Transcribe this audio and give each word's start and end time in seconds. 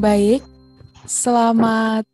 Baik, 0.00 0.40
selamat 1.04 2.08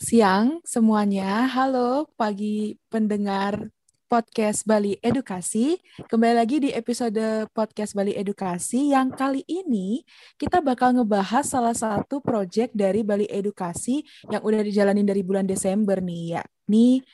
siang 0.00 0.64
semuanya. 0.64 1.44
Halo 1.44 2.08
pagi 2.16 2.80
pendengar 2.88 3.68
podcast 4.08 4.64
Bali 4.64 4.96
Edukasi. 5.04 5.76
Kembali 6.08 6.40
lagi 6.40 6.56
di 6.56 6.72
episode 6.72 7.52
podcast 7.52 7.92
Bali 7.92 8.16
Edukasi 8.16 8.96
yang 8.96 9.12
kali 9.12 9.44
ini 9.44 10.00
kita 10.40 10.64
bakal 10.64 10.96
ngebahas 10.96 11.44
salah 11.44 11.76
satu 11.76 12.24
proyek 12.24 12.72
dari 12.72 13.04
Bali 13.04 13.28
Edukasi 13.28 14.00
yang 14.32 14.40
udah 14.40 14.64
dijalanin 14.64 15.04
dari 15.04 15.20
bulan 15.20 15.44
Desember 15.44 16.00
nih, 16.00 16.40
yakni 16.40 17.04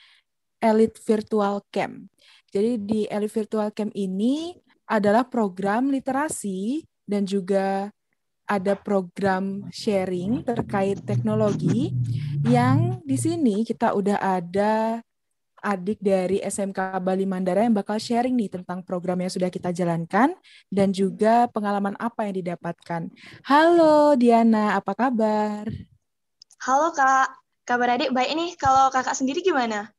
Elite 0.62 1.02
Virtual 1.02 1.58
Camp. 1.74 2.06
Jadi 2.54 2.86
di 2.86 3.00
Elite 3.10 3.34
Virtual 3.34 3.74
Camp 3.74 3.90
ini 3.98 4.54
adalah 4.86 5.26
program 5.26 5.90
literasi 5.90 6.86
dan 7.02 7.26
juga 7.26 7.90
ada 8.46 8.78
program 8.78 9.66
sharing 9.74 10.46
terkait 10.46 11.02
teknologi 11.02 11.90
yang 12.46 13.02
di 13.02 13.18
sini 13.18 13.66
kita 13.66 13.90
udah 13.90 14.22
ada 14.22 15.02
adik 15.66 15.98
dari 15.98 16.38
SMK 16.38 17.02
Bali 17.02 17.26
Mandara 17.26 17.66
yang 17.66 17.74
bakal 17.74 17.98
sharing 17.98 18.38
nih 18.38 18.54
tentang 18.54 18.86
program 18.86 19.18
yang 19.18 19.32
sudah 19.34 19.50
kita 19.50 19.74
jalankan 19.74 20.30
dan 20.70 20.94
juga 20.94 21.50
pengalaman 21.50 21.98
apa 21.98 22.30
yang 22.30 22.38
didapatkan. 22.38 23.10
Halo 23.42 24.14
Diana, 24.14 24.78
apa 24.78 24.94
kabar? 24.94 25.66
Halo 26.62 26.94
Kak, 26.94 27.34
kabar 27.66 27.98
adik 27.98 28.14
baik 28.14 28.30
nih. 28.38 28.50
Kalau 28.54 28.94
kakak 28.94 29.18
sendiri 29.18 29.42
gimana? 29.42 29.90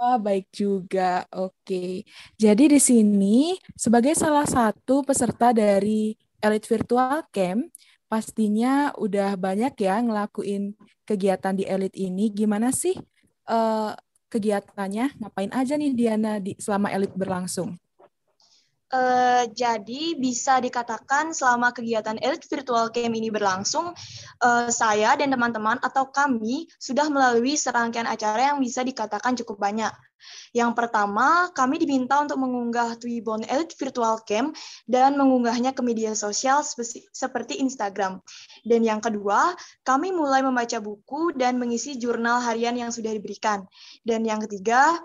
Oh, 0.00 0.16
baik 0.16 0.48
juga. 0.48 1.28
Oke. 1.28 2.08
Jadi 2.40 2.72
di 2.72 2.80
sini 2.80 3.52
sebagai 3.76 4.16
salah 4.16 4.48
satu 4.48 5.04
peserta 5.04 5.52
dari 5.52 6.16
Elite 6.40 6.64
Virtual 6.64 7.20
Camp, 7.28 7.68
pastinya 8.10 8.90
udah 8.98 9.38
banyak 9.38 9.78
ya 9.78 10.02
ngelakuin 10.02 10.74
kegiatan 11.06 11.54
di 11.54 11.62
Elite 11.62 11.94
ini. 11.94 12.26
Gimana 12.34 12.74
sih 12.74 12.98
uh, 13.46 13.94
kegiatannya? 14.26 15.22
Ngapain 15.22 15.54
aja 15.54 15.78
nih 15.78 15.94
Diana 15.94 16.42
di 16.42 16.58
selama 16.58 16.90
elit 16.90 17.14
berlangsung? 17.14 17.78
Uh, 18.90 19.46
jadi 19.54 20.18
bisa 20.18 20.58
dikatakan 20.58 21.30
selama 21.30 21.70
kegiatan 21.70 22.18
Elite 22.18 22.50
Virtual 22.50 22.90
Camp 22.90 23.14
ini 23.14 23.30
berlangsung, 23.30 23.94
uh, 24.42 24.66
saya 24.66 25.14
dan 25.14 25.30
teman-teman 25.30 25.78
atau 25.78 26.10
kami 26.10 26.66
sudah 26.74 27.06
melalui 27.06 27.54
serangkaian 27.54 28.10
acara 28.10 28.50
yang 28.50 28.58
bisa 28.58 28.82
dikatakan 28.82 29.38
cukup 29.38 29.62
banyak. 29.62 29.94
Yang 30.50 30.72
pertama, 30.76 31.48
kami 31.54 31.78
diminta 31.78 32.18
untuk 32.18 32.42
mengunggah 32.42 32.98
Twibbon 32.98 33.46
Elite 33.46 33.74
Virtual 33.78 34.18
Camp 34.26 34.54
dan 34.84 35.14
mengunggahnya 35.14 35.72
ke 35.72 35.82
media 35.82 36.12
sosial 36.18 36.62
seperti 37.14 37.62
Instagram. 37.62 38.18
Dan 38.66 38.82
yang 38.84 39.00
kedua, 39.00 39.54
kami 39.86 40.10
mulai 40.10 40.44
membaca 40.44 40.76
buku 40.82 41.32
dan 41.38 41.56
mengisi 41.56 41.96
jurnal 41.96 42.42
harian 42.42 42.76
yang 42.76 42.90
sudah 42.92 43.14
diberikan. 43.14 43.64
Dan 44.04 44.26
yang 44.26 44.42
ketiga, 44.44 44.98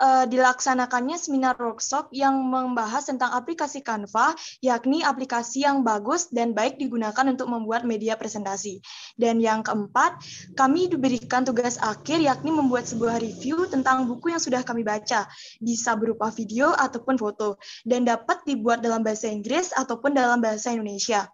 uh, 0.00 0.24
dilaksanakannya 0.24 1.18
seminar 1.20 1.58
workshop 1.58 2.08
yang 2.14 2.38
membahas 2.38 3.08
tentang 3.10 3.34
aplikasi 3.34 3.84
Canva, 3.84 4.32
yakni 4.64 5.04
aplikasi 5.04 5.66
yang 5.66 5.84
bagus 5.84 6.30
dan 6.30 6.56
baik 6.56 6.78
digunakan 6.80 7.26
untuk 7.28 7.50
membuat 7.50 7.84
media 7.84 8.16
presentasi. 8.16 8.80
Dan 9.18 9.42
yang 9.42 9.60
keempat, 9.60 10.22
kami 10.56 10.88
diberikan 10.88 11.44
tugas 11.44 11.76
akhir 11.82 12.22
yakni 12.22 12.54
membuat 12.54 12.88
sebuah 12.88 13.20
review 13.20 13.68
tentang 13.68 14.08
buku 14.08 14.32
yang 14.32 14.42
sudah 14.42 14.61
kami 14.64 14.82
baca, 14.82 15.26
bisa 15.60 15.94
berupa 15.94 16.32
video 16.34 16.72
ataupun 16.74 17.18
foto, 17.18 17.60
dan 17.86 18.06
dapat 18.06 18.42
dibuat 18.48 18.80
dalam 18.82 19.04
bahasa 19.04 19.28
Inggris 19.28 19.70
ataupun 19.74 20.14
dalam 20.16 20.42
bahasa 20.42 20.72
Indonesia. 20.72 21.28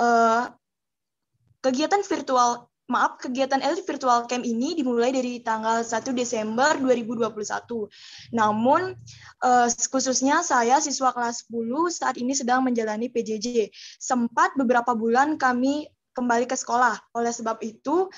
Uh, 0.00 0.48
kegiatan 1.62 2.00
virtual 2.02 2.72
maaf, 2.92 3.16
kegiatan 3.16 3.64
Elite 3.64 3.88
Virtual 3.88 4.28
Camp 4.28 4.44
ini 4.44 4.76
dimulai 4.76 5.08
dari 5.14 5.40
tanggal 5.40 5.80
1 5.80 6.12
Desember 6.12 6.76
2021. 6.76 7.88
Namun, 8.36 8.92
uh, 9.40 9.66
khususnya 9.88 10.44
saya 10.44 10.76
siswa 10.84 11.16
kelas 11.16 11.48
10 11.48 11.88
saat 11.88 12.20
ini 12.20 12.36
sedang 12.36 12.60
menjalani 12.60 13.08
PJJ. 13.08 13.72
Sempat 13.96 14.52
beberapa 14.60 14.92
bulan 14.92 15.40
kami 15.40 15.88
kembali 16.12 16.44
ke 16.46 16.56
sekolah. 16.56 17.16
Oleh 17.16 17.32
sebab 17.32 17.58
itu, 17.64 18.08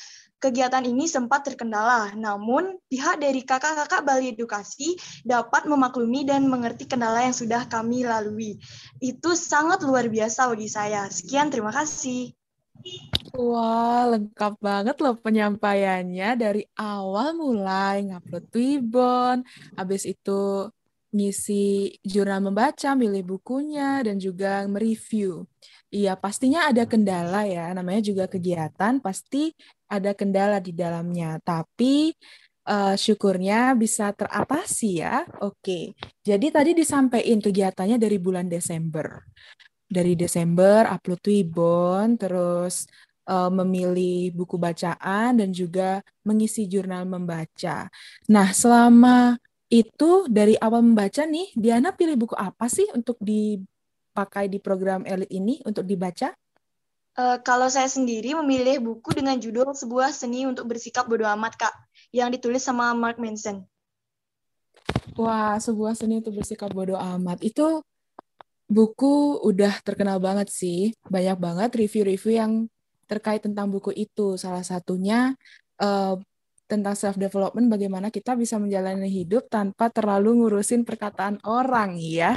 kegiatan 0.43 0.84
ini 0.84 1.09
sempat 1.09 1.47
terkendala. 1.47 2.12
Namun, 2.15 2.77
pihak 2.91 3.22
dari 3.22 3.43
kakak-kakak 3.47 4.05
Bali 4.05 4.34
Edukasi 4.34 4.99
dapat 5.25 5.65
memaklumi 5.65 6.28
dan 6.28 6.47
mengerti 6.47 6.84
kendala 6.84 7.25
yang 7.25 7.34
sudah 7.34 7.65
kami 7.71 8.05
lalui. 8.05 8.60
Itu 9.00 9.32
sangat 9.38 9.81
luar 9.87 10.10
biasa 10.12 10.50
bagi 10.53 10.69
saya. 10.69 11.09
Sekian, 11.09 11.49
terima 11.49 11.72
kasih. 11.72 12.34
Wah, 13.34 14.06
lengkap 14.15 14.61
banget 14.61 14.97
loh 15.00 15.16
penyampaiannya 15.19 16.28
dari 16.37 16.62
awal 16.76 17.34
mulai 17.34 18.05
ngupload 18.06 18.44
Twibbon, 18.53 19.37
habis 19.75 20.05
itu 20.05 20.69
ngisi 21.15 21.95
jurnal 22.03 22.43
membaca, 22.43 22.99
milih 22.99 23.23
bukunya, 23.23 24.03
dan 24.03 24.19
juga 24.19 24.67
mereview. 24.67 25.47
Iya, 25.95 26.19
pastinya 26.19 26.67
ada 26.67 26.83
kendala 26.91 27.47
ya. 27.47 27.71
Namanya 27.71 28.03
juga 28.03 28.27
kegiatan, 28.27 28.99
pasti 28.99 29.55
ada 29.87 30.11
kendala 30.11 30.59
di 30.59 30.75
dalamnya. 30.75 31.39
Tapi 31.39 32.11
uh, 32.67 32.99
syukurnya 32.99 33.79
bisa 33.79 34.11
teratasi 34.11 35.07
ya. 35.07 35.23
Oke. 35.39 35.95
Jadi 36.27 36.51
tadi 36.51 36.75
disampaikan 36.75 37.39
kegiatannya 37.39 37.97
dari 38.03 38.19
bulan 38.19 38.51
Desember. 38.51 39.23
Dari 39.87 40.19
Desember 40.19 40.91
upload 40.91 41.23
Twibbon, 41.23 42.19
terus 42.19 42.91
uh, 43.31 43.55
memilih 43.55 44.35
buku 44.35 44.59
bacaan 44.59 45.39
dan 45.39 45.55
juga 45.55 46.03
mengisi 46.27 46.67
jurnal 46.67 47.07
membaca. 47.07 47.87
Nah, 48.27 48.49
selama 48.51 49.39
itu 49.75 50.31
dari 50.31 50.55
awal 50.62 50.87
membaca 50.87 51.27
nih, 51.27 51.51
Diana 51.59 51.91
pilih 51.91 52.15
buku 52.15 52.39
apa 52.39 52.71
sih 52.71 52.87
untuk 52.95 53.19
di 53.19 53.59
pakai 54.15 54.47
di 54.47 54.62
program 54.62 55.03
elit 55.03 55.27
ini 55.35 55.59
untuk 55.67 55.83
dibaca? 55.83 56.31
Uh, 57.15 57.39
kalau 57.43 57.67
saya 57.67 57.91
sendiri 57.91 58.39
memilih 58.39 58.79
buku 58.79 59.15
dengan 59.15 59.39
judul 59.39 59.75
Sebuah 59.75 60.15
Seni 60.15 60.47
untuk 60.47 60.71
Bersikap 60.71 61.07
Bodoh 61.11 61.27
Amat, 61.27 61.59
Kak, 61.59 61.75
yang 62.15 62.31
ditulis 62.31 62.62
sama 62.62 62.95
Mark 62.95 63.19
Manson. 63.19 63.67
Wah, 65.15 65.55
sebuah 65.62 65.95
seni 65.95 66.19
untuk 66.19 66.43
bersikap 66.43 66.75
bodoh 66.75 66.99
amat. 66.99 67.39
Itu 67.47 67.87
buku 68.67 69.39
udah 69.47 69.79
terkenal 69.87 70.19
banget 70.19 70.51
sih. 70.51 70.91
Banyak 71.06 71.39
banget 71.39 71.71
review-review 71.79 72.35
yang 72.35 72.53
terkait 73.06 73.47
tentang 73.47 73.71
buku 73.71 73.95
itu. 73.95 74.35
Salah 74.35 74.67
satunya 74.67 75.39
uh, 75.79 76.19
tentang 76.65 76.97
self 76.97 77.21
development 77.21 77.69
bagaimana 77.69 78.09
kita 78.09 78.33
bisa 78.35 78.57
menjalani 78.57 79.09
hidup 79.09 79.47
tanpa 79.53 79.93
terlalu 79.93 80.41
ngurusin 80.41 80.83
perkataan 80.83 81.41
orang 81.45 82.01
ya. 82.01 82.37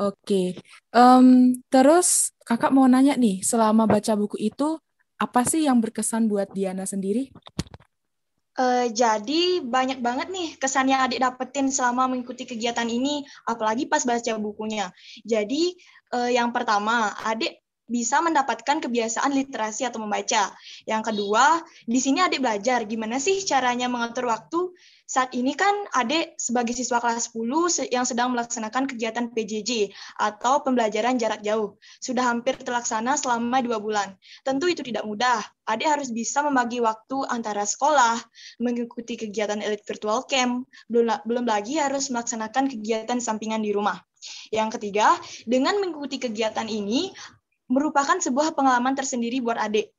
Oke. 0.00 0.56
Um, 0.92 1.56
terus 1.68 2.32
Kakak 2.46 2.70
mau 2.70 2.86
nanya 2.86 3.18
nih, 3.18 3.42
selama 3.42 3.90
baca 3.90 4.14
buku 4.14 4.38
itu 4.38 4.78
apa 5.18 5.42
sih 5.42 5.66
yang 5.66 5.82
berkesan 5.82 6.30
buat 6.30 6.46
Diana 6.54 6.86
sendiri? 6.86 7.34
Uh, 8.56 8.88
jadi 8.88 9.60
banyak 9.60 10.00
banget 10.00 10.32
nih 10.32 10.56
kesan 10.56 10.88
yang 10.88 11.04
adik 11.04 11.20
dapetin 11.20 11.68
selama 11.68 12.08
mengikuti 12.08 12.46
kegiatan 12.48 12.86
ini, 12.86 13.26
apalagi 13.44 13.90
pas 13.90 14.00
baca 14.06 14.32
bukunya. 14.38 14.88
Jadi 15.26 15.74
uh, 16.14 16.30
yang 16.30 16.54
pertama, 16.54 17.12
adik 17.26 17.65
bisa 17.86 18.18
mendapatkan 18.18 18.82
kebiasaan 18.82 19.30
literasi 19.30 19.86
atau 19.86 20.02
membaca. 20.02 20.50
Yang 20.84 21.02
kedua, 21.14 21.62
di 21.86 22.02
sini 22.02 22.18
adik 22.18 22.42
belajar 22.42 22.82
gimana 22.84 23.22
sih 23.22 23.38
caranya 23.46 23.86
mengatur 23.86 24.26
waktu. 24.26 24.74
Saat 25.06 25.38
ini 25.38 25.54
kan 25.54 25.70
adik 25.94 26.34
sebagai 26.34 26.74
siswa 26.74 26.98
kelas 26.98 27.30
10 27.30 27.94
yang 27.94 28.02
sedang 28.02 28.34
melaksanakan 28.34 28.90
kegiatan 28.90 29.30
PJJ 29.30 29.94
atau 30.18 30.66
pembelajaran 30.66 31.14
jarak 31.14 31.46
jauh. 31.46 31.78
Sudah 32.02 32.26
hampir 32.26 32.58
terlaksana 32.58 33.14
selama 33.14 33.62
dua 33.62 33.78
bulan. 33.78 34.18
Tentu 34.42 34.66
itu 34.66 34.82
tidak 34.82 35.06
mudah. 35.06 35.46
Adik 35.70 35.86
harus 35.86 36.10
bisa 36.10 36.42
membagi 36.42 36.82
waktu 36.82 37.22
antara 37.30 37.62
sekolah, 37.62 38.18
mengikuti 38.58 39.14
kegiatan 39.14 39.62
elite 39.62 39.86
virtual 39.86 40.26
camp, 40.26 40.66
belum, 40.90 41.22
belum 41.22 41.46
lagi 41.46 41.78
harus 41.78 42.10
melaksanakan 42.10 42.66
kegiatan 42.66 43.22
sampingan 43.22 43.62
di 43.62 43.70
rumah. 43.70 44.02
Yang 44.50 44.78
ketiga, 44.78 45.14
dengan 45.46 45.78
mengikuti 45.78 46.18
kegiatan 46.18 46.66
ini, 46.66 47.14
merupakan 47.68 48.16
sebuah 48.16 48.56
pengalaman 48.56 48.96
tersendiri 48.96 49.44
buat 49.44 49.60
adik. 49.60 49.92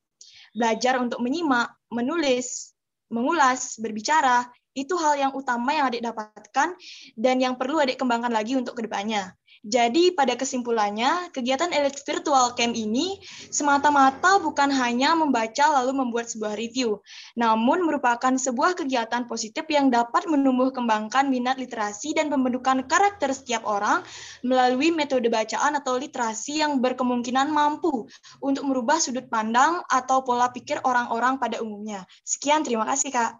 Belajar 0.56 0.98
untuk 0.98 1.22
menyimak, 1.22 1.70
menulis, 1.92 2.74
mengulas, 3.12 3.78
berbicara, 3.78 4.48
itu 4.74 4.94
hal 4.98 5.14
yang 5.18 5.32
utama 5.34 5.74
yang 5.74 5.86
adik 5.86 6.02
dapatkan 6.02 6.74
dan 7.14 7.36
yang 7.38 7.54
perlu 7.54 7.78
adik 7.78 7.98
kembangkan 7.98 8.30
lagi 8.30 8.58
untuk 8.58 8.74
ke 8.74 8.86
depannya. 8.86 9.37
Jadi 9.66 10.14
pada 10.14 10.38
kesimpulannya, 10.38 11.34
kegiatan 11.34 11.74
Elite 11.74 11.98
Virtual 12.06 12.54
Camp 12.54 12.74
ini 12.78 13.18
semata-mata 13.50 14.38
bukan 14.38 14.70
hanya 14.70 15.18
membaca 15.18 15.82
lalu 15.82 15.98
membuat 15.98 16.30
sebuah 16.30 16.54
review, 16.54 17.02
namun 17.34 17.82
merupakan 17.82 18.30
sebuah 18.30 18.78
kegiatan 18.78 19.26
positif 19.26 19.66
yang 19.66 19.90
dapat 19.90 20.30
menumbuh 20.30 20.70
kembangkan 20.70 21.26
minat 21.26 21.58
literasi 21.58 22.14
dan 22.14 22.30
pembentukan 22.30 22.86
karakter 22.86 23.34
setiap 23.34 23.66
orang 23.66 24.06
melalui 24.46 24.94
metode 24.94 25.26
bacaan 25.26 25.74
atau 25.74 25.98
literasi 25.98 26.62
yang 26.62 26.78
berkemungkinan 26.78 27.50
mampu 27.50 28.06
untuk 28.38 28.62
merubah 28.62 29.02
sudut 29.02 29.26
pandang 29.26 29.82
atau 29.90 30.22
pola 30.22 30.54
pikir 30.54 30.78
orang-orang 30.86 31.42
pada 31.42 31.58
umumnya. 31.58 32.06
Sekian, 32.22 32.62
terima 32.62 32.86
kasih 32.86 33.10
Kak. 33.10 33.32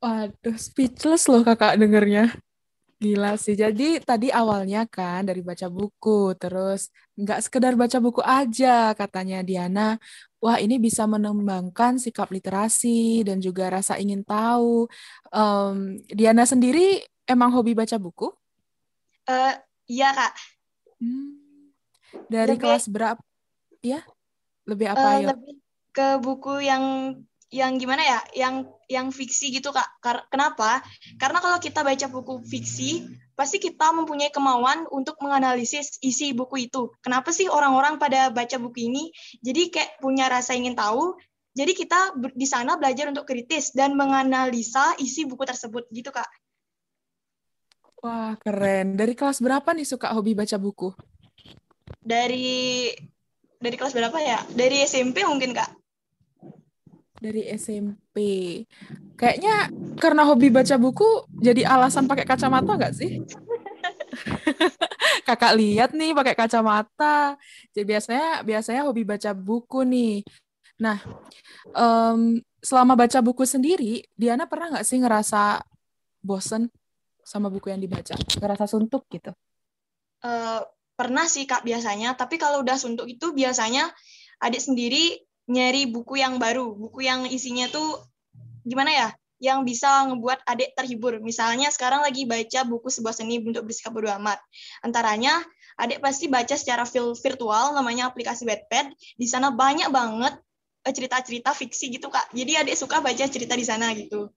Waduh, 0.00 0.56
speechless 0.56 1.28
loh 1.28 1.44
kakak 1.44 1.76
dengernya. 1.76 2.32
Gila 3.04 3.36
sih. 3.36 3.52
Jadi 3.52 4.00
tadi 4.00 4.32
awalnya 4.32 4.88
kan 4.88 5.28
dari 5.28 5.44
baca 5.44 5.68
buku, 5.68 6.32
terus 6.40 6.88
nggak 7.20 7.44
sekedar 7.44 7.76
baca 7.76 8.00
buku 8.00 8.24
aja 8.24 8.96
katanya 8.96 9.44
Diana. 9.44 10.00
Wah 10.40 10.56
ini 10.56 10.80
bisa 10.80 11.04
menembangkan 11.04 12.00
sikap 12.00 12.32
literasi 12.32 13.20
dan 13.28 13.44
juga 13.44 13.68
rasa 13.68 14.00
ingin 14.00 14.24
tahu. 14.24 14.88
Um, 15.28 16.00
Diana 16.08 16.48
sendiri 16.48 17.04
emang 17.28 17.52
hobi 17.52 17.76
baca 17.76 18.00
buku? 18.00 18.32
Uh, 19.28 19.52
iya 19.84 20.08
kak. 20.16 20.32
Hmm. 20.96 21.36
Dari 22.32 22.56
lebih, 22.56 22.64
kelas 22.64 22.88
berapa? 22.88 23.20
Ya, 23.84 24.00
lebih 24.64 24.96
apa 24.96 25.20
uh, 25.20 25.28
Lebih 25.28 25.60
ke 25.92 26.08
buku 26.24 26.64
yang 26.64 26.84
yang 27.52 27.76
gimana 27.76 28.00
ya, 28.00 28.20
yang 28.32 28.64
yang 28.94 29.10
fiksi 29.10 29.50
gitu 29.50 29.74
kak. 29.74 29.98
Kenapa? 30.30 30.78
Karena 31.18 31.42
kalau 31.42 31.58
kita 31.58 31.82
baca 31.82 32.06
buku 32.06 32.46
fiksi, 32.46 33.02
pasti 33.34 33.58
kita 33.58 33.90
mempunyai 33.90 34.30
kemauan 34.30 34.86
untuk 34.94 35.18
menganalisis 35.18 35.98
isi 35.98 36.30
buku 36.30 36.70
itu. 36.70 36.94
Kenapa 37.02 37.34
sih 37.34 37.50
orang-orang 37.50 37.98
pada 37.98 38.30
baca 38.30 38.56
buku 38.62 38.86
ini? 38.86 39.10
Jadi 39.42 39.74
kayak 39.74 39.98
punya 39.98 40.30
rasa 40.30 40.54
ingin 40.54 40.78
tahu. 40.78 41.18
Jadi 41.54 41.72
kita 41.74 42.18
di 42.34 42.46
sana 42.46 42.78
belajar 42.78 43.10
untuk 43.10 43.26
kritis 43.26 43.74
dan 43.74 43.94
menganalisa 43.94 44.98
isi 45.02 45.26
buku 45.26 45.42
tersebut 45.42 45.90
gitu 45.90 46.14
kak. 46.14 46.26
Wah 48.02 48.38
keren. 48.38 48.94
Dari 48.94 49.14
kelas 49.18 49.42
berapa 49.42 49.70
nih 49.74 49.86
suka 49.86 50.14
hobi 50.14 50.34
baca 50.34 50.58
buku? 50.58 50.94
Dari 52.02 52.90
dari 53.58 53.76
kelas 53.78 53.94
berapa 53.94 54.18
ya? 54.18 54.42
Dari 54.50 54.82
SMP 54.82 55.22
mungkin 55.22 55.54
kak 55.54 55.83
dari 57.24 57.48
SMP. 57.56 58.16
Kayaknya 59.16 59.72
karena 59.96 60.28
hobi 60.28 60.52
baca 60.52 60.76
buku 60.76 61.24
jadi 61.40 61.64
alasan 61.64 62.04
pakai 62.04 62.28
kacamata 62.28 62.76
nggak 62.76 62.92
sih? 62.92 63.24
Kakak 65.28 65.56
lihat 65.56 65.96
nih 65.96 66.12
pakai 66.12 66.36
kacamata. 66.36 67.40
Jadi 67.72 67.84
biasanya 67.88 68.44
biasanya 68.44 68.82
hobi 68.84 69.08
baca 69.08 69.32
buku 69.32 69.88
nih. 69.88 70.20
Nah, 70.84 71.00
um, 71.72 72.36
selama 72.60 72.92
baca 72.92 73.24
buku 73.24 73.48
sendiri, 73.48 74.04
Diana 74.12 74.44
pernah 74.44 74.76
nggak 74.76 74.84
sih 74.84 75.00
ngerasa 75.00 75.64
bosen 76.20 76.68
sama 77.24 77.48
buku 77.48 77.72
yang 77.72 77.80
dibaca? 77.80 78.12
Ngerasa 78.36 78.68
suntuk 78.68 79.08
gitu? 79.08 79.32
Uh, 80.20 80.60
pernah 80.92 81.24
sih 81.24 81.48
kak 81.48 81.64
biasanya. 81.64 82.12
Tapi 82.20 82.36
kalau 82.36 82.60
udah 82.60 82.76
suntuk 82.76 83.08
itu 83.08 83.32
biasanya 83.32 83.88
adik 84.44 84.60
sendiri 84.60 85.24
nyari 85.44 85.88
buku 85.88 86.20
yang 86.20 86.40
baru, 86.40 86.72
buku 86.72 87.04
yang 87.04 87.28
isinya 87.28 87.68
tuh 87.68 88.00
gimana 88.64 88.90
ya, 88.90 89.08
yang 89.42 89.60
bisa 89.66 90.08
ngebuat 90.08 90.46
adik 90.48 90.72
terhibur. 90.72 91.20
Misalnya 91.20 91.68
sekarang 91.68 92.00
lagi 92.00 92.24
baca 92.24 92.64
buku 92.64 92.88
sebuah 92.88 93.12
seni 93.12 93.42
untuk 93.44 93.68
bersikap 93.68 93.92
bodo 93.92 94.08
amat. 94.16 94.40
Antaranya 94.80 95.44
adik 95.76 96.00
pasti 96.00 96.32
baca 96.32 96.56
secara 96.56 96.88
virtual, 96.88 97.76
namanya 97.76 98.08
aplikasi 98.08 98.48
Wattpad. 98.48 98.96
Di 99.20 99.26
sana 99.28 99.52
banyak 99.52 99.92
banget 99.92 100.40
eh, 100.88 100.92
cerita-cerita 100.96 101.52
fiksi 101.52 101.92
gitu 101.92 102.08
kak. 102.08 102.32
Jadi 102.32 102.52
adik 102.64 102.76
suka 102.78 103.04
baca 103.04 103.24
cerita 103.28 103.52
di 103.52 103.66
sana 103.68 103.92
gitu. 103.92 104.32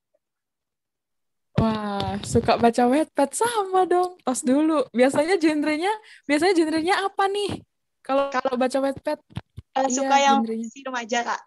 Wah, 1.58 2.22
suka 2.22 2.60
baca 2.60 2.84
Wattpad 2.86 3.30
sama 3.34 3.88
dong. 3.88 4.20
Tos 4.22 4.44
dulu. 4.44 4.86
Biasanya 4.92 5.40
genrenya, 5.40 5.94
biasanya 6.28 6.54
genrenya 6.54 6.96
apa 7.02 7.26
nih? 7.32 7.64
Kalau 8.04 8.28
kalau 8.30 8.60
baca 8.60 8.78
Wattpad? 8.84 9.47
Uh, 9.86 9.92
suka 9.92 10.16
yang 10.18 10.42
si 10.66 10.80
remaja 10.82 11.20
kak. 11.22 11.42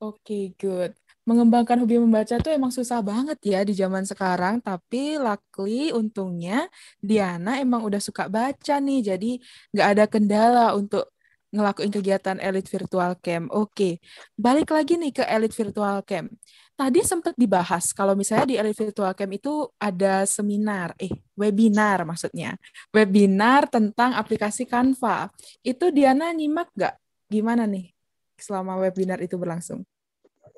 Oke, 0.00 0.16
okay, 0.24 0.44
good. 0.56 0.92
Mengembangkan 1.28 1.76
hobi 1.84 2.00
membaca 2.00 2.40
tuh 2.40 2.48
emang 2.48 2.72
susah 2.72 3.04
banget 3.04 3.36
ya 3.44 3.60
di 3.60 3.76
zaman 3.76 4.08
sekarang, 4.08 4.64
tapi 4.64 5.20
luckily 5.20 5.92
untungnya 5.92 6.66
Diana 6.98 7.60
emang 7.60 7.84
udah 7.84 8.00
suka 8.00 8.24
baca 8.26 8.80
nih, 8.80 9.12
jadi 9.12 9.30
nggak 9.76 9.88
ada 9.92 10.04
kendala 10.08 10.66
untuk 10.72 11.12
ngelakuin 11.50 11.90
kegiatan 11.90 12.38
Elite 12.38 12.70
Virtual 12.70 13.12
Camp. 13.18 13.50
Oke, 13.50 13.98
balik 14.38 14.70
lagi 14.70 14.94
nih 14.96 15.10
ke 15.10 15.24
Elite 15.26 15.54
Virtual 15.54 16.02
Camp. 16.06 16.30
Tadi 16.78 17.04
sempat 17.04 17.36
dibahas 17.36 17.92
kalau 17.92 18.16
misalnya 18.16 18.46
di 18.48 18.56
Elite 18.56 18.88
Virtual 18.88 19.12
Camp 19.12 19.32
itu 19.36 19.68
ada 19.76 20.24
seminar, 20.24 20.96
eh 20.96 21.12
webinar 21.36 22.08
maksudnya. 22.08 22.56
Webinar 22.94 23.68
tentang 23.68 24.16
aplikasi 24.16 24.64
Canva. 24.64 25.28
Itu 25.60 25.92
Diana 25.92 26.32
nyimak 26.32 26.72
nggak? 26.72 26.94
Gimana 27.28 27.68
nih 27.68 27.92
selama 28.40 28.80
webinar 28.80 29.20
itu 29.20 29.36
berlangsung? 29.36 29.84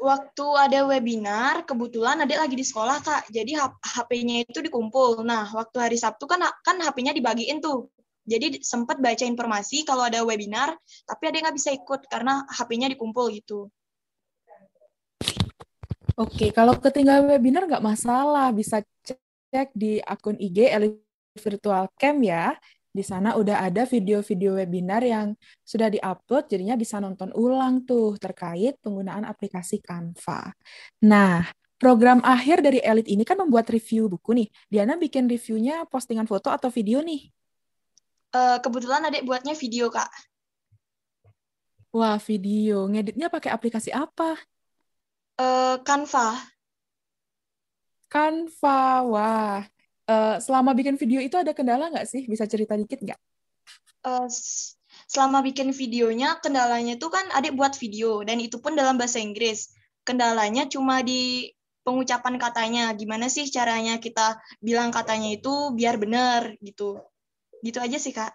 Waktu 0.03 0.47
ada 0.59 0.83
webinar, 0.83 1.63
kebetulan 1.63 2.27
adik 2.27 2.35
lagi 2.35 2.59
di 2.59 2.67
sekolah, 2.67 2.99
Kak. 3.07 3.31
Jadi 3.31 3.55
HP-nya 3.83 4.43
itu 4.43 4.59
dikumpul. 4.59 5.23
Nah, 5.23 5.47
waktu 5.55 5.79
hari 5.79 5.95
Sabtu 5.95 6.27
kan 6.27 6.43
kan 6.67 6.75
HP-nya 6.83 7.15
dibagiin 7.15 7.63
tuh 7.63 7.87
jadi 8.23 8.63
sempat 8.63 9.03
baca 9.03 9.25
informasi 9.27 9.83
kalau 9.83 10.07
ada 10.07 10.23
webinar, 10.23 10.75
tapi 11.05 11.23
ada 11.27 11.35
yang 11.39 11.45
nggak 11.51 11.59
bisa 11.59 11.71
ikut 11.75 12.07
karena 12.07 12.47
HP-nya 12.47 12.89
dikumpul 12.95 13.27
gitu. 13.35 13.67
Oke, 16.15 16.53
kalau 16.53 16.77
ketinggalan 16.77 17.25
webinar 17.27 17.67
nggak 17.67 17.83
masalah, 17.83 18.53
bisa 18.53 18.85
cek 19.03 19.73
di 19.75 19.99
akun 20.05 20.37
IG 20.37 20.71
Elite 20.71 21.03
Virtual 21.41 21.89
Camp 21.97 22.21
ya. 22.23 22.55
Di 22.93 23.01
sana 23.01 23.41
udah 23.41 23.65
ada 23.65 23.89
video-video 23.89 24.61
webinar 24.61 25.01
yang 25.01 25.33
sudah 25.65 25.89
diupload, 25.89 26.53
jadinya 26.53 26.77
bisa 26.77 27.01
nonton 27.01 27.33
ulang 27.33 27.89
tuh 27.89 28.21
terkait 28.21 28.77
penggunaan 28.85 29.25
aplikasi 29.25 29.81
Canva. 29.81 30.53
Nah, 31.09 31.49
program 31.81 32.21
akhir 32.21 32.61
dari 32.61 32.85
Elite 32.85 33.09
ini 33.09 33.25
kan 33.25 33.41
membuat 33.41 33.73
review 33.73 34.13
buku 34.13 34.45
nih. 34.45 34.49
Diana 34.69 35.01
bikin 35.01 35.25
reviewnya 35.25 35.89
postingan 35.89 36.29
foto 36.29 36.53
atau 36.53 36.69
video 36.69 37.01
nih? 37.01 37.42
Uh, 38.33 38.57
kebetulan 38.65 39.05
adik 39.05 39.29
buatnya 39.29 39.53
video, 39.53 39.93
Kak. 39.93 40.09
Wah, 41.93 42.17
video. 42.17 42.89
Ngeditnya 42.89 43.29
pakai 43.29 43.53
aplikasi 43.53 43.93
apa? 43.93 44.41
Uh, 45.37 45.77
Canva. 45.85 46.41
Canva, 48.09 49.05
wah. 49.05 49.61
Uh, 50.09 50.41
selama 50.41 50.73
bikin 50.73 50.97
video 50.97 51.21
itu 51.21 51.37
ada 51.37 51.53
kendala 51.53 51.93
nggak 51.93 52.09
sih? 52.09 52.25
Bisa 52.25 52.49
cerita 52.49 52.73
dikit 52.73 53.05
nggak? 53.05 53.21
Uh, 54.09 54.25
selama 55.05 55.45
bikin 55.45 55.69
videonya, 55.77 56.41
kendalanya 56.41 56.97
itu 56.97 57.13
kan 57.13 57.29
adik 57.37 57.53
buat 57.53 57.77
video, 57.77 58.25
dan 58.25 58.41
itu 58.41 58.57
pun 58.65 58.73
dalam 58.73 58.97
bahasa 58.97 59.21
Inggris. 59.21 59.77
Kendalanya 60.09 60.65
cuma 60.73 61.05
di 61.05 61.53
pengucapan 61.85 62.41
katanya. 62.41 62.89
Gimana 62.97 63.29
sih 63.29 63.45
caranya 63.53 64.01
kita 64.01 64.41
bilang 64.65 64.89
katanya 64.89 65.29
itu 65.37 65.77
biar 65.77 66.01
benar 66.01 66.57
gitu. 66.65 66.97
Gitu 67.63 67.79
aja 67.79 67.97
sih, 67.97 68.11
Kak. 68.11 68.35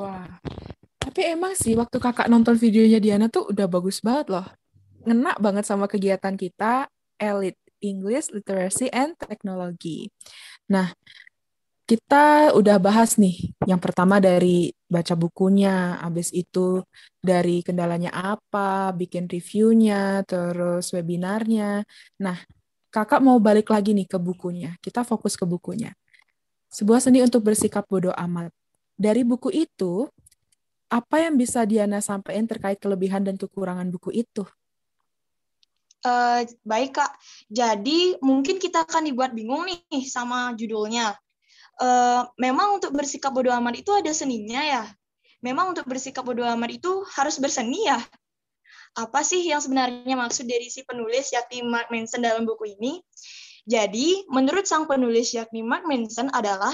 Wah. 0.00 0.40
Tapi 0.96 1.20
emang 1.32 1.52
sih 1.54 1.76
waktu 1.76 1.96
kakak 2.00 2.26
nonton 2.26 2.56
videonya 2.56 2.98
Diana 2.98 3.28
tuh 3.28 3.52
udah 3.52 3.68
bagus 3.68 4.00
banget 4.00 4.32
loh. 4.32 4.46
Ngena 5.06 5.38
banget 5.38 5.68
sama 5.68 5.86
kegiatan 5.86 6.34
kita, 6.34 6.90
Elite 7.20 7.60
English, 7.84 8.32
Literacy, 8.32 8.90
and 8.90 9.14
Technology. 9.16 10.10
Nah, 10.72 10.90
kita 11.86 12.50
udah 12.58 12.76
bahas 12.82 13.14
nih. 13.14 13.54
Yang 13.62 13.80
pertama 13.80 14.18
dari 14.18 14.74
baca 14.90 15.14
bukunya, 15.14 16.02
habis 16.02 16.34
itu 16.34 16.82
dari 17.22 17.62
kendalanya 17.62 18.10
apa, 18.10 18.90
bikin 18.90 19.30
reviewnya, 19.30 20.26
terus 20.26 20.90
webinarnya. 20.90 21.86
Nah, 22.18 22.36
kakak 22.90 23.22
mau 23.22 23.38
balik 23.38 23.70
lagi 23.70 23.94
nih 23.94 24.10
ke 24.10 24.18
bukunya. 24.18 24.74
Kita 24.82 25.06
fokus 25.06 25.38
ke 25.38 25.46
bukunya. 25.46 25.94
Sebuah 26.76 27.00
seni 27.00 27.24
untuk 27.24 27.40
bersikap 27.40 27.88
bodoh 27.88 28.12
amat. 28.12 28.52
Dari 29.00 29.24
buku 29.24 29.48
itu, 29.48 30.12
apa 30.92 31.24
yang 31.24 31.40
bisa 31.40 31.64
Diana 31.64 32.04
sampaikan 32.04 32.44
terkait 32.44 32.76
kelebihan 32.76 33.24
dan 33.24 33.40
kekurangan 33.40 33.88
buku 33.88 34.12
itu? 34.12 34.44
Uh, 36.04 36.44
baik 36.68 37.00
kak, 37.00 37.16
jadi 37.48 38.20
mungkin 38.20 38.60
kita 38.60 38.84
akan 38.84 39.08
dibuat 39.08 39.32
bingung 39.32 39.64
nih 39.64 40.04
sama 40.04 40.52
judulnya. 40.52 41.16
Uh, 41.80 42.28
memang 42.36 42.76
untuk 42.76 42.92
bersikap 42.92 43.32
bodoh 43.32 43.56
amat 43.56 43.80
itu 43.80 43.96
ada 43.96 44.12
seninya 44.12 44.60
ya. 44.60 44.84
Memang 45.40 45.72
untuk 45.72 45.88
bersikap 45.88 46.28
bodoh 46.28 46.44
amat 46.44 46.76
itu 46.76 46.92
harus 47.16 47.40
berseni 47.40 47.88
ya. 47.88 48.04
Apa 49.00 49.24
sih 49.24 49.48
yang 49.48 49.64
sebenarnya 49.64 50.12
maksud 50.12 50.44
dari 50.44 50.68
si 50.68 50.84
penulis 50.84 51.32
yakni 51.32 51.64
Mark 51.64 51.88
Manson 51.88 52.20
dalam 52.20 52.44
buku 52.44 52.76
ini? 52.76 53.00
Jadi, 53.66 54.22
menurut 54.30 54.64
sang 54.70 54.86
penulis 54.86 55.34
yakni 55.34 55.66
Mark 55.66 55.84
Manson 55.90 56.30
adalah, 56.30 56.72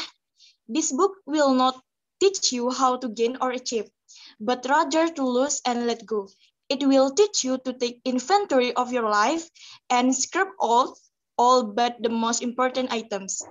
This 0.68 0.92
book 0.92 1.18
will 1.25 1.56
not 1.56 1.80
teach 2.20 2.52
you 2.52 2.70
how 2.70 2.96
to 3.00 3.08
gain 3.08 3.40
or 3.40 3.50
achieve, 3.50 3.90
but 4.38 4.64
rather 4.68 5.08
to 5.08 5.25
lose 5.25 5.61
and 5.66 5.88
let 5.88 6.06
go. 6.06 6.28
It 6.68 6.84
will 6.84 7.11
teach 7.12 7.44
you 7.44 7.58
to 7.64 7.72
take 7.72 8.00
inventory 8.04 8.72
of 8.72 8.92
your 8.92 9.08
life 9.11 9.49
and 9.90 10.14
scrap 10.14 10.52
all, 10.61 10.96
all 11.37 11.64
but 11.64 11.96
the 12.00 12.08
most 12.08 12.40
important 12.40 12.92
items. 12.92 13.42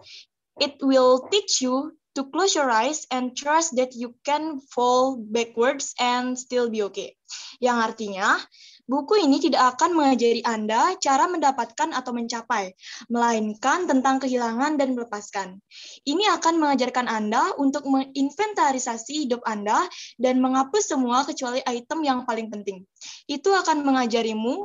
It 0.62 0.78
will 0.82 1.28
teach 1.30 1.62
you 1.62 1.98
to 2.16 2.26
close 2.30 2.56
your 2.56 2.70
eyes 2.70 3.06
and 3.12 3.36
trust 3.36 3.76
that 3.76 3.96
you 3.96 4.16
can 4.26 4.60
fall 4.72 5.18
backwards 5.18 5.94
and 6.00 6.38
still 6.38 6.70
be 6.70 6.84
okay. 6.90 7.16
Yang 7.60 7.78
artinya, 7.92 8.40
buku 8.86 9.22
ini 9.22 9.42
tidak 9.42 9.78
akan 9.78 9.98
mengajari 9.98 10.42
Anda 10.46 10.96
cara 10.98 11.26
mendapatkan 11.28 11.94
atau 11.94 12.12
mencapai, 12.14 12.74
melainkan 13.12 13.90
tentang 13.90 14.22
kehilangan 14.22 14.78
dan 14.78 14.94
melepaskan. 14.94 15.62
Ini 16.06 16.32
akan 16.40 16.62
mengajarkan 16.62 17.06
Anda 17.10 17.54
untuk 17.58 17.86
menginventarisasi 17.90 19.28
hidup 19.28 19.42
Anda 19.44 19.86
dan 20.18 20.40
menghapus 20.42 20.94
semua 20.94 21.26
kecuali 21.26 21.60
item 21.66 22.06
yang 22.06 22.20
paling 22.24 22.50
penting. 22.50 22.86
Itu 23.26 23.54
akan 23.54 23.86
mengajarimu 23.86 24.56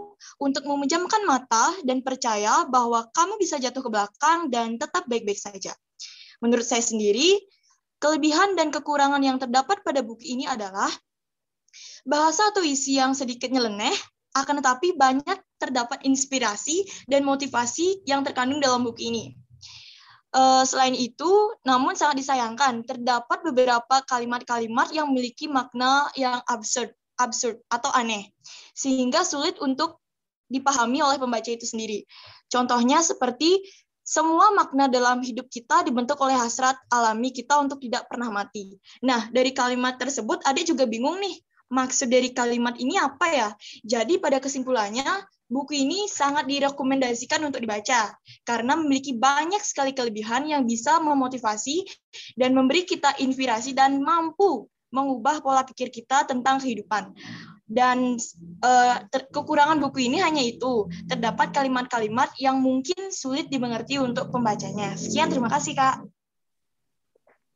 untuk 0.41 0.65
memejamkan 0.69 1.25
mata 1.25 1.73
dan 1.83 2.05
percaya 2.05 2.65
bahwa 2.69 3.09
kamu 3.13 3.41
bisa 3.41 3.57
jatuh 3.57 3.83
ke 3.85 3.91
belakang 3.93 4.53
dan 4.53 4.77
tetap 4.77 5.09
baik-baik 5.09 5.39
saja. 5.39 5.73
Menurut 6.45 6.69
saya 6.69 6.85
sendiri, 6.85 7.41
kelebihan 7.97 8.55
dan 8.57 8.69
kekurangan 8.69 9.23
yang 9.25 9.41
terdapat 9.41 9.81
pada 9.81 10.05
buku 10.05 10.37
ini 10.37 10.45
adalah 10.45 10.89
bahasa 12.05 12.53
atau 12.53 12.61
isi 12.61 12.99
yang 12.99 13.17
sedikit 13.17 13.49
nyeleneh, 13.49 13.95
akan 14.37 14.61
tetapi 14.61 14.93
banyak 15.01 15.39
terdapat 15.57 16.05
inspirasi 16.05 16.85
dan 17.09 17.25
motivasi 17.25 18.05
yang 18.05 18.21
terkandung 18.21 18.61
dalam 18.61 18.85
buku 18.85 19.09
ini. 19.09 19.25
Uh, 20.37 20.61
selain 20.69 20.93
itu, 20.93 21.57
namun 21.65 21.97
sangat 21.97 22.21
disayangkan, 22.21 22.85
terdapat 22.85 23.41
beberapa 23.41 24.05
kalimat-kalimat 24.05 24.93
yang 24.93 25.09
memiliki 25.09 25.49
makna 25.49 26.13
yang 26.13 26.45
absurd, 26.45 26.93
absurd 27.17 27.57
atau 27.73 27.89
aneh, 27.97 28.29
sehingga 28.77 29.25
sulit 29.25 29.57
untuk 29.65 29.97
dipahami 30.53 31.01
oleh 31.01 31.17
pembaca 31.17 31.49
itu 31.49 31.65
sendiri. 31.65 32.05
Contohnya 32.53 33.01
seperti 33.01 33.65
semua 34.07 34.55
makna 34.55 34.87
dalam 34.87 35.19
hidup 35.25 35.51
kita 35.51 35.83
dibentuk 35.83 36.21
oleh 36.23 36.37
hasrat 36.37 36.79
alami 36.95 37.35
kita 37.35 37.59
untuk 37.59 37.83
tidak 37.83 38.07
pernah 38.07 38.31
mati. 38.31 38.77
Nah, 39.03 39.27
dari 39.35 39.51
kalimat 39.51 39.99
tersebut 39.99 40.45
ada 40.47 40.61
juga 40.63 40.85
bingung 40.87 41.19
nih, 41.19 41.35
maksud 41.71 42.11
dari 42.11 42.31
kalimat 42.31 42.79
ini 42.79 42.99
apa 42.99 43.27
ya? 43.31 43.49
Jadi 43.83 44.19
pada 44.23 44.39
kesimpulannya, 44.43 45.07
buku 45.47 45.87
ini 45.87 46.11
sangat 46.11 46.51
direkomendasikan 46.51 47.39
untuk 47.47 47.63
dibaca 47.63 48.15
karena 48.43 48.75
memiliki 48.75 49.15
banyak 49.15 49.63
sekali 49.63 49.95
kelebihan 49.95 50.51
yang 50.51 50.67
bisa 50.67 50.99
memotivasi 50.99 51.87
dan 52.35 52.51
memberi 52.55 52.83
kita 52.83 53.15
inspirasi 53.23 53.71
dan 53.75 54.03
mampu 54.03 54.67
mengubah 54.91 55.43
pola 55.43 55.63
pikir 55.63 55.91
kita 55.91 56.27
tentang 56.27 56.59
kehidupan. 56.63 57.15
Dan 57.67 58.15
uh, 58.63 58.97
kekurangan 59.11 59.83
buku 59.83 60.07
ini 60.07 60.23
hanya 60.23 60.39
itu, 60.39 60.87
terdapat 61.11 61.51
kalimat-kalimat 61.51 62.31
yang 62.39 62.63
mungkin 62.63 63.11
sulit 63.11 63.51
dimengerti 63.51 63.99
untuk 63.99 64.31
pembacanya. 64.31 64.95
Sekian, 64.95 65.35
terima 65.35 65.51
kasih 65.51 65.75
Kak. 65.75 66.07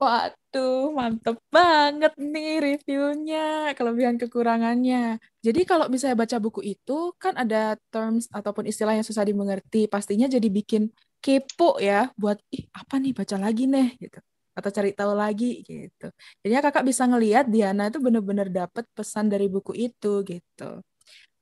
Waduh, 0.00 0.97
mantep 0.97 1.37
banget 1.52 2.12
nih 2.16 2.49
reviewnya, 2.64 3.37
kelebihan 3.76 4.16
kekurangannya. 4.16 5.21
Jadi 5.45 5.61
kalau 5.69 5.92
misalnya 5.92 6.16
baca 6.25 6.37
buku 6.40 6.61
itu, 6.73 7.12
kan 7.21 7.37
ada 7.37 7.76
terms 7.92 8.25
ataupun 8.33 8.64
istilah 8.64 8.97
yang 8.97 9.04
susah 9.04 9.28
dimengerti, 9.28 9.92
pastinya 9.92 10.25
jadi 10.25 10.49
bikin 10.49 10.88
kepo 11.21 11.76
ya, 11.85 12.09
buat, 12.16 12.40
ih 12.49 12.64
apa 12.73 12.97
nih 12.97 13.12
baca 13.12 13.37
lagi 13.45 13.69
nih, 13.69 13.88
gitu 14.00 14.19
atau 14.57 14.71
cari 14.76 14.90
tahu 14.92 15.12
lagi 15.16 15.62
gitu. 15.64 16.04
Jadinya 16.42 16.61
kakak 16.69 16.85
bisa 16.90 17.04
ngelihat 17.09 17.45
Diana 17.49 17.88
itu 17.88 17.97
benar-benar 18.02 18.49
dapat 18.52 18.85
pesan 18.97 19.28
dari 19.33 19.47
buku 19.49 19.73
itu 19.76 20.21
gitu. 20.26 20.80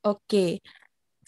Oke, 0.07 0.63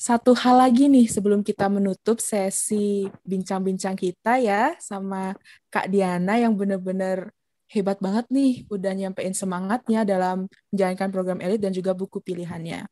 satu 0.01 0.33
hal 0.33 0.65
lagi 0.65 0.89
nih 0.89 1.13
sebelum 1.13 1.45
kita 1.45 1.69
menutup 1.69 2.25
sesi 2.25 3.05
bincang-bincang 3.21 3.93
kita 3.93 4.41
ya 4.41 4.73
sama 4.81 5.37
Kak 5.69 5.93
Diana 5.93 6.41
yang 6.41 6.57
benar-benar 6.57 7.29
hebat 7.69 8.01
banget 8.01 8.25
nih 8.33 8.65
udah 8.73 8.97
nyampein 8.97 9.37
semangatnya 9.37 10.09
dalam 10.09 10.49
menjalankan 10.73 11.13
program 11.13 11.39
elit 11.45 11.61
dan 11.61 11.77
juga 11.77 11.93
buku 11.93 12.17
pilihannya. 12.25 12.89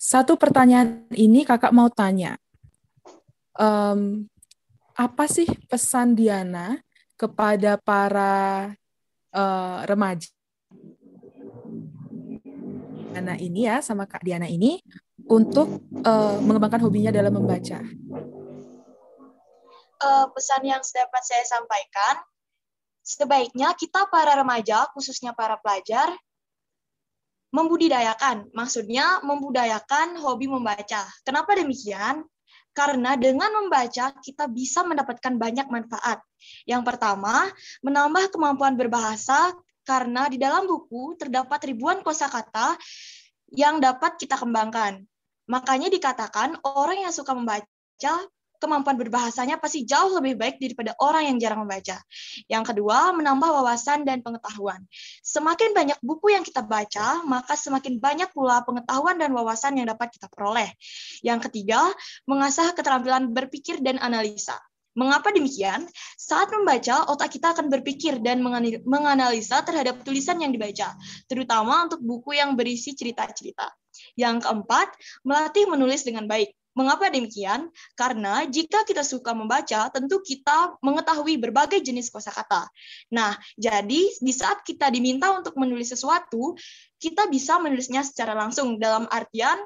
Satu 0.00 0.40
pertanyaan 0.40 1.04
ini 1.12 1.44
kakak 1.44 1.68
mau 1.76 1.92
tanya, 1.92 2.40
um, 3.60 4.24
apa 4.96 5.28
sih 5.28 5.46
pesan 5.68 6.16
Diana 6.16 6.80
kepada 7.20 7.76
para 7.76 8.72
uh, 9.36 9.84
remaja 9.84 10.32
Diana 13.12 13.36
ini 13.36 13.68
ya 13.68 13.84
sama 13.84 14.08
Kak 14.08 14.24
Diana 14.24 14.48
ini 14.48 14.80
untuk 15.26 15.82
uh, 16.06 16.38
mengembangkan 16.38 16.84
hobinya 16.86 17.10
dalam 17.10 17.34
membaca. 17.34 17.82
Uh, 19.98 20.30
pesan 20.30 20.62
yang 20.62 20.78
dapat 20.78 21.22
saya 21.26 21.42
sampaikan, 21.42 22.22
sebaiknya 23.02 23.74
kita 23.74 24.06
para 24.06 24.38
remaja, 24.38 24.86
khususnya 24.94 25.34
para 25.34 25.58
pelajar, 25.58 26.14
membudidayakan. 27.50 28.52
Maksudnya 28.54 29.24
membudayakan 29.26 30.20
hobi 30.22 30.46
membaca. 30.46 31.08
Kenapa 31.26 31.58
demikian? 31.58 32.22
Karena 32.70 33.18
dengan 33.18 33.50
membaca 33.58 34.14
kita 34.22 34.46
bisa 34.46 34.86
mendapatkan 34.86 35.34
banyak 35.34 35.66
manfaat. 35.66 36.22
Yang 36.62 36.82
pertama, 36.86 37.50
menambah 37.82 38.30
kemampuan 38.30 38.78
berbahasa 38.78 39.50
karena 39.82 40.28
di 40.28 40.36
dalam 40.36 40.68
buku 40.68 41.16
terdapat 41.16 41.72
ribuan 41.72 42.04
kosakata 42.04 42.76
yang 43.52 43.80
dapat 43.80 44.20
kita 44.20 44.36
kembangkan. 44.36 45.04
Makanya 45.48 45.88
dikatakan 45.88 46.60
orang 46.64 47.08
yang 47.08 47.12
suka 47.12 47.32
membaca 47.32 48.14
kemampuan 48.58 48.98
berbahasanya 48.98 49.56
pasti 49.62 49.86
jauh 49.86 50.18
lebih 50.18 50.34
baik 50.34 50.58
daripada 50.58 50.92
orang 50.98 51.30
yang 51.30 51.36
jarang 51.38 51.64
membaca. 51.64 52.02
Yang 52.50 52.74
kedua, 52.74 53.14
menambah 53.14 53.48
wawasan 53.48 54.02
dan 54.02 54.20
pengetahuan. 54.20 54.82
Semakin 55.22 55.72
banyak 55.72 55.98
buku 56.02 56.34
yang 56.34 56.42
kita 56.42 56.66
baca, 56.66 57.22
maka 57.24 57.54
semakin 57.54 58.02
banyak 58.02 58.28
pula 58.34 58.66
pengetahuan 58.66 59.16
dan 59.16 59.30
wawasan 59.32 59.78
yang 59.78 59.86
dapat 59.88 60.10
kita 60.10 60.26
peroleh. 60.28 60.68
Yang 61.22 61.48
ketiga, 61.48 61.86
mengasah 62.26 62.74
keterampilan 62.74 63.30
berpikir 63.30 63.78
dan 63.80 64.02
analisa. 64.02 64.58
Mengapa 64.98 65.30
demikian? 65.30 65.86
Saat 66.18 66.50
membaca, 66.50 67.06
otak 67.06 67.38
kita 67.38 67.54
akan 67.54 67.70
berpikir 67.70 68.18
dan 68.18 68.42
menganalisa 68.82 69.62
terhadap 69.62 70.02
tulisan 70.02 70.42
yang 70.42 70.50
dibaca, 70.50 70.98
terutama 71.30 71.86
untuk 71.86 72.02
buku 72.02 72.34
yang 72.34 72.58
berisi 72.58 72.98
cerita-cerita. 72.98 73.70
Yang 74.18 74.42
keempat, 74.42 74.90
melatih 75.22 75.70
menulis 75.70 76.02
dengan 76.02 76.26
baik. 76.26 76.50
Mengapa 76.74 77.10
demikian? 77.10 77.74
Karena 77.98 78.46
jika 78.46 78.86
kita 78.86 79.02
suka 79.02 79.34
membaca, 79.34 79.90
tentu 79.90 80.22
kita 80.22 80.78
mengetahui 80.78 81.34
berbagai 81.38 81.82
jenis 81.82 82.06
kosakata. 82.06 82.70
Nah, 83.10 83.34
jadi 83.58 84.02
di 84.14 84.32
saat 84.34 84.62
kita 84.62 84.86
diminta 84.90 85.34
untuk 85.34 85.58
menulis 85.58 85.90
sesuatu, 85.90 86.54
kita 87.02 87.26
bisa 87.30 87.58
menulisnya 87.58 88.06
secara 88.06 88.34
langsung 88.34 88.78
dalam 88.78 89.10
artian 89.10 89.58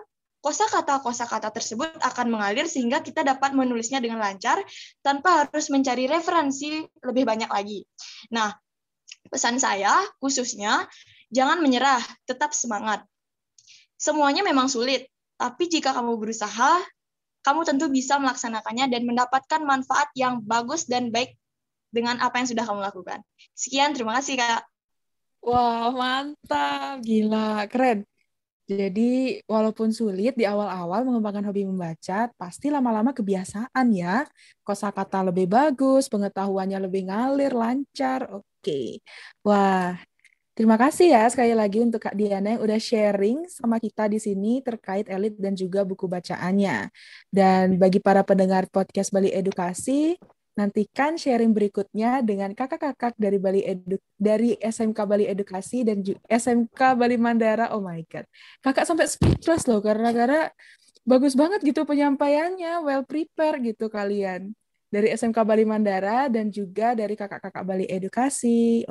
kosakata-kosakata 0.43 1.55
tersebut 1.55 2.03
akan 2.03 2.27
mengalir 2.35 2.67
sehingga 2.67 2.99
kita 3.01 3.23
dapat 3.23 3.55
menulisnya 3.55 4.03
dengan 4.03 4.19
lancar 4.19 4.59
tanpa 5.01 5.47
harus 5.47 5.71
mencari 5.71 6.11
referensi 6.11 6.83
lebih 7.07 7.23
banyak 7.23 7.47
lagi. 7.47 7.87
Nah, 8.35 8.51
pesan 9.31 9.63
saya 9.63 10.03
khususnya 10.19 10.91
jangan 11.31 11.63
menyerah, 11.63 12.03
tetap 12.27 12.51
semangat. 12.53 13.07
Semuanya 13.95 14.43
memang 14.43 14.67
sulit, 14.67 15.07
tapi 15.39 15.71
jika 15.71 15.95
kamu 15.95 16.19
berusaha, 16.19 16.83
kamu 17.47 17.61
tentu 17.63 17.87
bisa 17.87 18.19
melaksanakannya 18.19 18.91
dan 18.91 19.03
mendapatkan 19.07 19.63
manfaat 19.63 20.11
yang 20.19 20.43
bagus 20.43 20.91
dan 20.91 21.15
baik 21.15 21.39
dengan 21.95 22.19
apa 22.19 22.43
yang 22.43 22.49
sudah 22.51 22.65
kamu 22.67 22.83
lakukan. 22.83 23.23
Sekian, 23.55 23.95
terima 23.95 24.19
kasih 24.19 24.43
Kak. 24.43 24.63
Wah, 25.43 25.91
mantap. 25.91 27.03
Gila, 27.03 27.67
keren. 27.67 28.07
Jadi, 28.73 29.41
walaupun 29.45 29.93
sulit 29.93 30.35
di 30.35 30.45
awal-awal 30.49 31.05
mengembangkan 31.05 31.45
hobi 31.49 31.69
membaca, 31.69 32.33
pasti 32.41 32.73
lama-lama 32.73 33.13
kebiasaan 33.13 33.87
ya. 33.93 34.25
Kosakata 34.65 35.21
lebih 35.29 35.47
bagus, 35.51 36.09
pengetahuannya 36.09 36.79
lebih 36.89 37.13
ngalir, 37.13 37.53
lancar. 37.53 38.29
Oke. 38.33 39.05
Wah, 39.45 40.01
Terima 40.53 40.77
kasih 40.77 41.17
ya 41.17 41.25
sekali 41.33 41.57
lagi 41.57 41.81
untuk 41.81 42.05
Kak 42.05 42.13
Diana 42.13 42.53
yang 42.53 42.61
udah 42.61 42.77
sharing 42.77 43.49
sama 43.49 43.81
kita 43.81 44.05
di 44.05 44.21
sini 44.21 44.61
terkait 44.61 45.09
elit 45.09 45.33
dan 45.41 45.57
juga 45.57 45.81
buku 45.81 46.05
bacaannya. 46.05 46.93
Dan 47.33 47.81
bagi 47.81 48.05
para 48.05 48.21
pendengar 48.21 48.69
podcast 48.69 49.09
Bali 49.17 49.33
Edukasi, 49.33 50.13
nantikan 50.53 51.17
sharing 51.17 51.57
berikutnya 51.57 52.21
dengan 52.21 52.53
kakak-kakak 52.53 53.17
dari 53.17 53.41
Bali 53.41 53.65
Edu 53.65 53.97
dari 54.21 54.57
SMK 54.61 54.99
Bali 55.09 55.25
Edukasi 55.25 55.85
dan 55.85 56.05
SMK 56.29 56.81
Bali 56.97 57.17
Mandara. 57.17 57.73
Oh 57.73 57.81
my 57.81 58.05
god. 58.09 58.29
Kakak 58.61 58.85
sampai 58.85 59.09
speechless 59.09 59.65
loh 59.65 59.81
karena 59.81 60.13
gara 60.13 60.41
bagus 61.03 61.35
banget 61.35 61.65
gitu 61.65 61.83
penyampaiannya, 61.89 62.85
well 62.85 63.03
prepared 63.03 63.65
gitu 63.65 63.89
kalian. 63.89 64.53
dari 64.93 65.09
SMK 65.09 65.41
Bali 65.41 65.65
Mandara 65.65 66.29
dan 66.29 66.53
juga 66.53 66.93
dari 66.93 67.17
kakak-kakak 67.17 67.65
Bali 67.65 67.89
Edukasi. 67.89 68.85